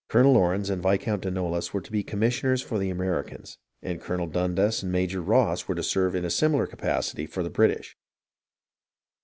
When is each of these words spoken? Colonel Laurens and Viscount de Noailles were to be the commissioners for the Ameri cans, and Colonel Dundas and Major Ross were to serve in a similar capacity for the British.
Colonel 0.09 0.33
Laurens 0.33 0.71
and 0.71 0.81
Viscount 0.81 1.21
de 1.21 1.29
Noailles 1.29 1.71
were 1.73 1.81
to 1.81 1.91
be 1.91 1.99
the 1.99 2.03
commissioners 2.09 2.63
for 2.63 2.79
the 2.79 2.89
Ameri 2.91 3.27
cans, 3.27 3.59
and 3.83 4.01
Colonel 4.01 4.25
Dundas 4.25 4.81
and 4.81 4.91
Major 4.91 5.21
Ross 5.21 5.67
were 5.67 5.75
to 5.75 5.83
serve 5.83 6.15
in 6.15 6.25
a 6.25 6.31
similar 6.31 6.65
capacity 6.65 7.27
for 7.27 7.43
the 7.43 7.51
British. 7.51 7.95